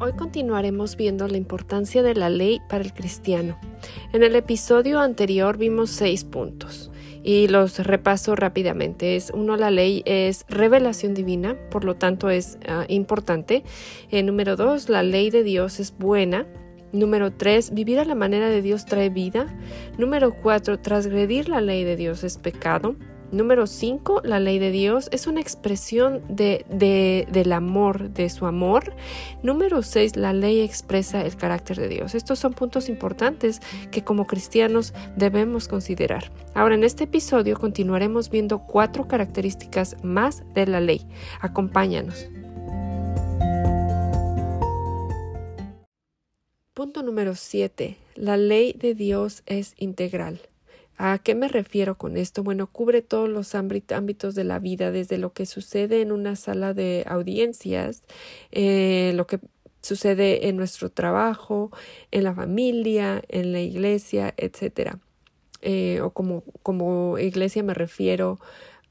[0.00, 3.58] Hoy continuaremos viendo la importancia de la ley para el cristiano.
[4.12, 6.92] En el episodio anterior vimos seis puntos
[7.24, 9.16] y los repaso rápidamente.
[9.16, 13.64] Es uno, la ley es revelación divina, por lo tanto es uh, importante.
[14.12, 16.46] Eh, número dos, la ley de Dios es buena.
[16.92, 19.46] Número tres, vivir a la manera de Dios trae vida.
[19.98, 22.94] Número cuatro, transgredir la ley de Dios es pecado.
[23.30, 28.46] Número 5, la ley de Dios es una expresión de, de, del amor, de su
[28.46, 28.94] amor.
[29.42, 32.14] Número 6, la ley expresa el carácter de Dios.
[32.14, 33.60] Estos son puntos importantes
[33.90, 36.32] que como cristianos debemos considerar.
[36.54, 41.06] Ahora, en este episodio continuaremos viendo cuatro características más de la ley.
[41.40, 42.28] Acompáñanos.
[46.72, 47.96] Punto número 7.
[48.14, 50.40] La ley de Dios es integral.
[51.00, 52.42] ¿A qué me refiero con esto?
[52.42, 56.74] Bueno, cubre todos los ámbitos de la vida, desde lo que sucede en una sala
[56.74, 58.02] de audiencias,
[58.50, 59.38] eh, lo que
[59.80, 61.70] sucede en nuestro trabajo,
[62.10, 64.98] en la familia, en la iglesia, etcétera.
[65.62, 68.40] Eh, o como, iglesia me refiero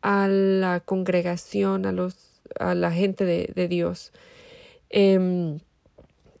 [0.00, 4.12] a la congregación, a los, a la gente de, Dios.
[4.90, 5.58] Eh,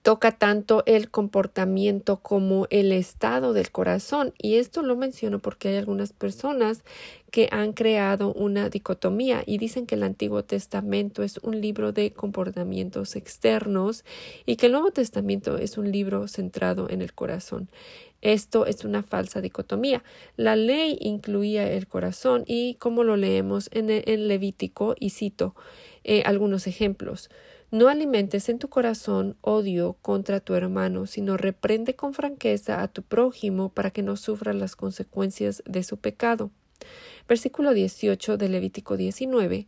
[0.06, 4.32] toca tanto el comportamiento como el estado del corazón.
[4.38, 6.84] Y esto lo menciono porque hay algunas personas
[7.32, 12.12] que han creado una dicotomía y dicen que el Antiguo Testamento es un libro de
[12.12, 14.04] comportamientos externos
[14.46, 17.68] y que el Nuevo Testamento es un libro centrado en el corazón.
[18.22, 20.04] Esto es una falsa dicotomía.
[20.36, 25.56] La ley incluía el corazón y como lo leemos en, el, Levítico, y cito
[26.04, 27.28] eh, algunos ejemplos.
[27.72, 33.02] No alimentes en tu corazón odio contra tu hermano, sino reprende con franqueza a tu
[33.02, 36.50] prójimo para que no sufra las consecuencias de su pecado.
[37.28, 39.66] Versículo 18 de Levítico 19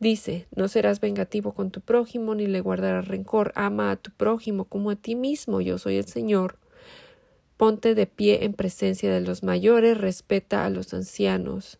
[0.00, 3.52] dice: No serás vengativo con tu prójimo ni le guardarás rencor.
[3.54, 5.60] Ama a tu prójimo como a ti mismo.
[5.60, 6.58] Yo soy el Señor.
[7.56, 11.78] Ponte de pie en presencia de los mayores, respeta a los ancianos.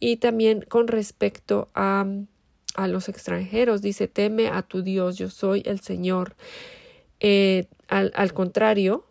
[0.00, 2.06] Y también con respecto a
[2.78, 3.82] a los extranjeros.
[3.82, 6.36] Dice, teme a tu Dios, yo soy el Señor.
[7.18, 9.04] Eh, al, al, contrario,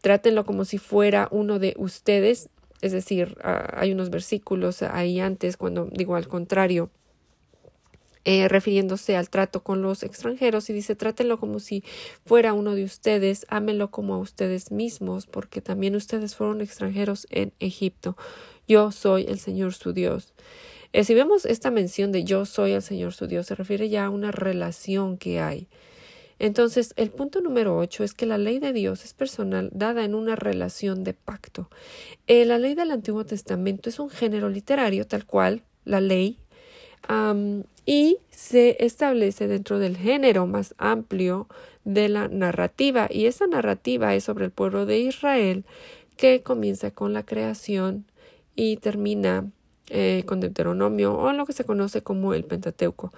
[0.00, 2.48] trátenlo como si fuera uno de ustedes.
[2.80, 6.90] Es decir, uh, hay unos versículos ahí antes cuando digo al contrario.
[8.24, 11.82] Eh, refiriéndose al trato con los extranjeros y dice trátenlo como si
[12.26, 17.54] fuera uno de ustedes, ámenlo como a ustedes mismos, porque también ustedes fueron extranjeros en
[17.60, 18.18] Egipto.
[18.68, 20.34] Yo soy el Señor su Dios.
[20.92, 24.06] Eh, si vemos esta mención de yo soy el Señor su Dios, se refiere ya
[24.06, 25.68] a una relación que hay.
[26.40, 30.14] Entonces, el punto número ocho es que la ley de Dios es personal, dada en
[30.14, 31.68] una relación de pacto.
[32.26, 36.38] Eh, la ley del Antiguo Testamento es un género literario, tal cual, la ley,
[37.86, 41.48] y se establece dentro del género más amplio
[41.84, 43.08] de la narrativa.
[43.10, 45.64] Y esa narrativa es sobre el pueblo de Israel
[46.16, 48.04] que comienza con la creación
[48.54, 49.50] y termina
[49.90, 53.12] eh, con Deuteronomio o lo que se conoce como el Pentateuco.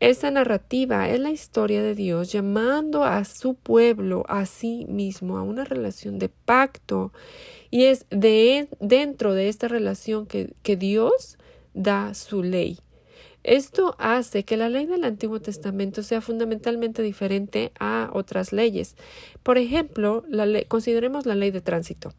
[0.00, 5.42] Esa narrativa es la historia de Dios llamando a su pueblo a sí mismo, a
[5.42, 7.12] una relación de pacto.
[7.70, 11.38] Y es de, dentro de esta relación que, que Dios
[11.74, 12.78] da su ley.
[13.42, 18.96] Esto hace que la ley del Antiguo Testamento sea fundamentalmente diferente a otras leyes.
[19.42, 20.24] Por ejemplo,
[20.68, 22.14] consideremos la ley de tránsito.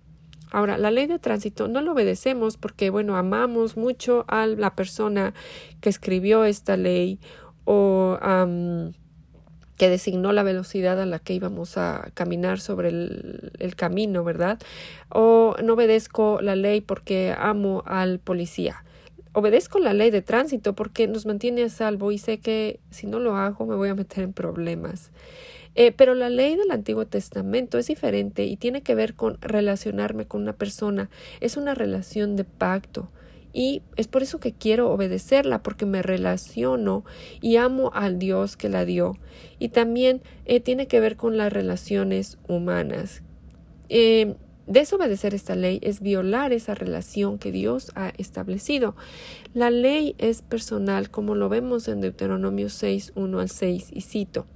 [0.56, 5.34] Ahora, la ley de tránsito no lo obedecemos porque, bueno, amamos mucho a la persona
[5.82, 7.20] que escribió esta ley
[7.66, 8.18] o
[9.76, 14.58] que designó la velocidad a la que íbamos a caminar sobre el, el camino, ¿verdad?
[15.10, 18.86] O no obedezco la ley porque amo al policía
[19.34, 23.20] obedezco la ley de tránsito porque nos mantiene a salvo y sé que si no
[23.20, 25.12] lo hago me voy a meter en problemas.
[25.76, 30.26] Eh, pero la ley del Antiguo Testamento es diferente y tiene que ver con relacionarme
[30.26, 31.10] con una persona.
[31.42, 33.10] Es una relación de pacto.
[33.58, 37.06] Y es por eso que quiero obedecerla, porque me relaciono
[37.40, 39.18] y amo al Dios que la dio.
[39.60, 43.24] Y también eh, tiene que ver con las relaciones humanas.
[43.88, 44.36] Eh,
[44.68, 48.96] desobedecer esta ley es violar esa relación que Dios ha establecido.
[49.54, 54.48] La ley es personal, como lo vemos en Deuteronomio 6, 1 al 6, y cito.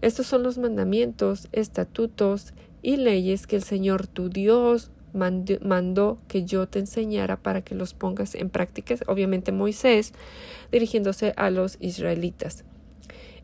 [0.00, 6.68] Estos son los mandamientos, estatutos y leyes que el Señor tu Dios mandó que yo
[6.68, 8.94] te enseñara para que los pongas en práctica.
[9.06, 10.12] Obviamente Moisés
[10.70, 12.64] dirigiéndose a los israelitas.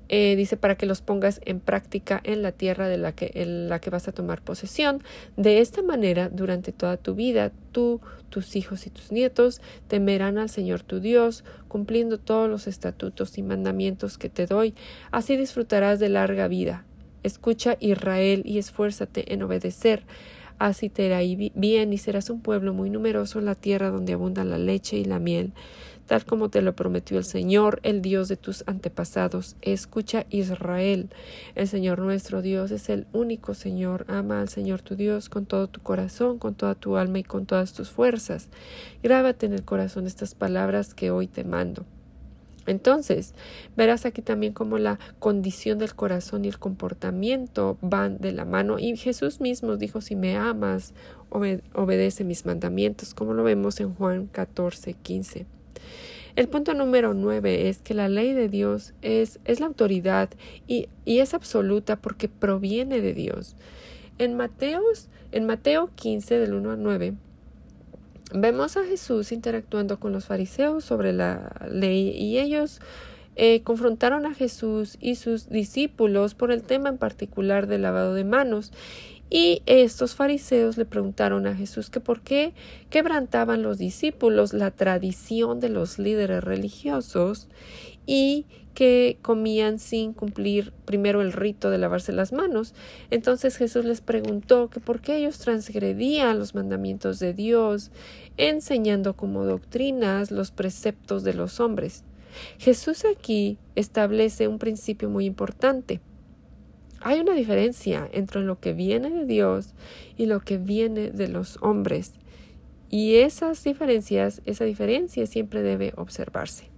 [0.08, 3.68] Eh, dice para que los pongas en práctica en la tierra de la que, en
[3.68, 5.02] la que vas a tomar posesión.
[5.36, 10.48] De esta manera, durante toda tu vida, tú, tus hijos y tus nietos temerán al
[10.48, 14.74] Señor tu Dios, cumpliendo todos los estatutos y mandamientos que te doy.
[15.10, 16.84] Así disfrutarás de larga vida
[17.26, 20.04] Escucha Israel y esfuérzate en obedecer.
[20.60, 21.18] Así te irá
[21.56, 25.04] bien y serás un pueblo muy numeroso en la tierra donde abunda la leche y
[25.04, 25.52] la miel
[26.06, 29.56] tal como te lo prometió el Señor, el Dios de tus antepasados.
[29.60, 31.10] Escucha Israel,
[31.54, 34.04] el Señor nuestro Dios es el único Señor.
[34.08, 37.46] Ama al Señor tu Dios con todo tu corazón, con toda tu alma y con
[37.46, 38.48] todas tus fuerzas.
[39.02, 41.84] Grábate en el corazón estas palabras que hoy te mando.
[42.66, 43.32] Entonces,
[43.76, 48.78] verás aquí también cómo la condición del corazón y el comportamiento van de la mano.
[48.78, 50.92] Y Jesús mismo dijo, si me amas,
[51.30, 55.46] obedece mis mandamientos, como lo vemos en Juan 14, 15.
[56.36, 60.28] El punto número nueve es que la ley de Dios es, es la autoridad
[60.66, 63.56] y, y, es absoluta porque proviene de Dios.
[64.18, 67.14] En, Mateos, en Mateo 15, del 1 al 9,
[68.34, 72.80] vemos a Jesús interactuando con los fariseos sobre la ley y ellos
[73.36, 78.24] eh, confrontaron a Jesús y sus discípulos por el tema en particular del lavado de
[78.24, 78.72] manos
[79.28, 82.54] y estos fariseos le preguntaron a Jesús que por qué
[82.90, 87.48] quebrantaban los discípulos la tradición de los líderes religiosos
[88.06, 88.46] y
[88.76, 92.74] que comían sin cumplir primero el rito de lavarse las manos.
[93.10, 97.90] Entonces Jesús les preguntó que por qué ellos transgredían los mandamientos de Dios,
[98.36, 102.04] enseñando como doctrinas los preceptos de los hombres.
[102.58, 106.00] Jesús aquí establece un principio muy importante.
[107.00, 109.74] Hay una diferencia entre lo que viene de Dios
[110.16, 112.12] y lo que viene de los hombres.
[112.88, 116.70] Y esas diferencias, esa diferencia siempre debe observarse.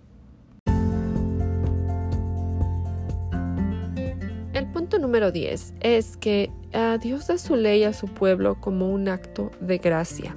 [4.55, 8.91] El punto número 10 es que ah, Dios da su ley a su pueblo como
[8.91, 10.37] un acto de gracia.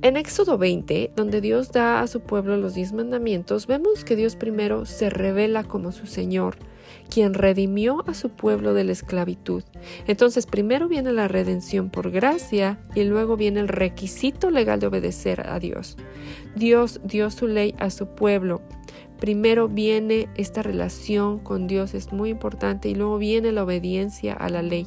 [0.00, 4.36] En Éxodo 20, donde Dios da a su pueblo los diez mandamientos, vemos que Dios
[4.36, 6.56] primero se revela como su Señor,
[7.08, 9.64] quien redimió a su pueblo de la esclavitud.
[10.06, 15.48] Entonces primero viene la redención por gracia y luego viene el requisito legal de obedecer
[15.48, 15.96] a Dios.
[16.54, 18.62] Dios dio su ley a su pueblo.
[19.18, 24.48] Primero viene esta relación con Dios, es muy importante, y luego viene la obediencia a
[24.48, 24.86] la ley.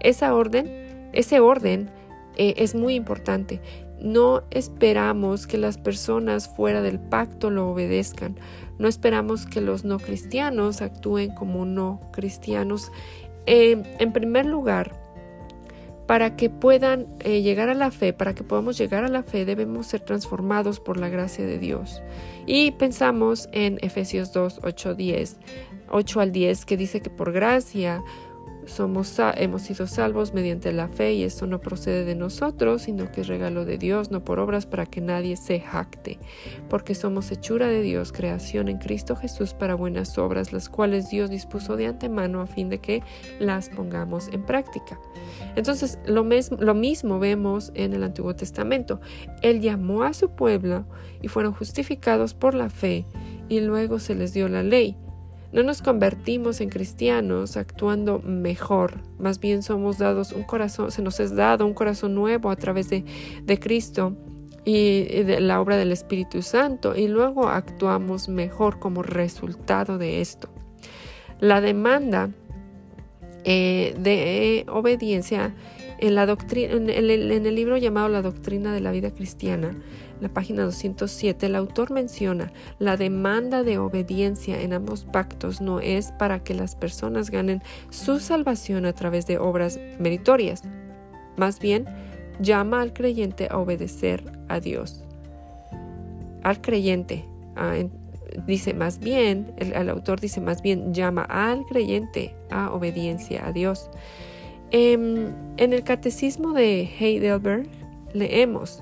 [0.00, 1.88] Esa orden, ese orden
[2.36, 3.60] eh, es muy importante.
[4.02, 8.36] No esperamos que las personas fuera del pacto lo obedezcan.
[8.78, 12.90] No esperamos que los no cristianos actúen como no cristianos.
[13.46, 14.92] Eh, en primer lugar,
[16.06, 19.44] para que puedan eh, llegar a la fe, para que podamos llegar a la fe,
[19.44, 22.02] debemos ser transformados por la gracia de Dios.
[22.44, 25.36] Y pensamos en Efesios 2, 8, 10,
[25.90, 28.02] 8 al 10, que dice que por gracia
[28.66, 33.22] somos, hemos sido salvos mediante la fe y esto no procede de nosotros, sino que
[33.22, 36.18] es regalo de Dios, no por obras para que nadie se jacte,
[36.68, 41.30] porque somos hechura de Dios, creación en Cristo Jesús para buenas obras, las cuales Dios
[41.30, 43.02] dispuso de antemano a fin de que
[43.38, 45.00] las pongamos en práctica.
[45.56, 46.24] Entonces, lo,
[46.58, 49.00] lo mismo vemos en el Antiguo Testamento.
[49.42, 50.86] Él llamó a su pueblo
[51.20, 53.06] y fueron justificados por la fe
[53.48, 54.96] y luego se les dio la ley.
[55.52, 61.20] No nos convertimos en cristianos actuando mejor, más bien somos dados un corazón, se nos
[61.20, 63.04] es dado un corazón nuevo a través de,
[63.44, 64.16] de Cristo
[64.64, 70.48] y de la obra del Espíritu Santo y luego actuamos mejor como resultado de esto.
[71.40, 72.30] La demanda
[73.44, 75.52] eh, de obediencia
[76.08, 79.76] en, el libro llamado La Doctrina de la Vida Cristiana
[80.22, 86.12] la página 207, el autor menciona la demanda de obediencia en ambos pactos no es
[86.12, 90.62] para que las personas ganen su salvación a través de obras meritorias.
[91.36, 91.86] Más bien,
[92.38, 95.02] llama al creyente a obedecer a Dios.
[96.44, 97.24] Al creyente,
[98.46, 103.90] dice más bien, el, autor dice más bien, llama al creyente a obediencia a Dios.
[104.74, 107.68] Em, en el catecismo de Heidelberg
[108.14, 108.80] leemos,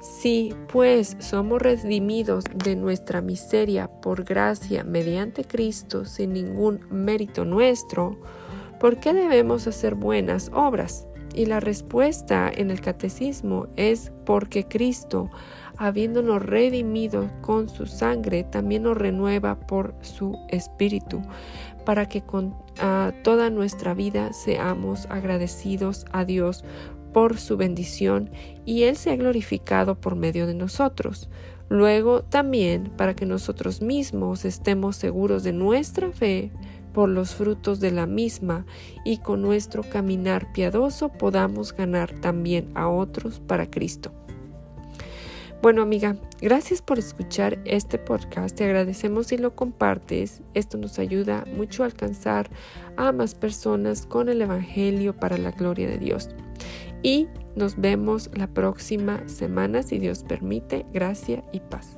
[0.00, 8.18] si pues somos redimidos de nuestra miseria por gracia mediante Cristo sin ningún mérito nuestro,
[8.80, 11.06] ¿por qué debemos hacer buenas obras?
[11.34, 15.30] Y la respuesta en el catecismo es porque Cristo,
[15.78, 21.22] habiéndonos redimido con su sangre, también nos renueva por su espíritu,
[21.84, 26.64] para que con ah, toda nuestra vida seamos agradecidos a Dios
[27.12, 28.30] por su bendición
[28.64, 31.28] y Él sea glorificado por medio de nosotros.
[31.68, 36.50] Luego también para que nosotros mismos estemos seguros de nuestra fe
[36.92, 38.66] por los frutos de la misma
[39.04, 44.12] y con nuestro caminar piadoso podamos ganar también a otros para Cristo.
[45.62, 48.56] Bueno amiga, gracias por escuchar este podcast.
[48.56, 50.42] Te agradecemos si lo compartes.
[50.54, 52.50] Esto nos ayuda mucho a alcanzar
[52.96, 56.30] a más personas con el Evangelio para la gloria de Dios.
[57.04, 60.84] Y nos vemos la próxima semana, si Dios permite.
[60.92, 61.96] Gracia y paz.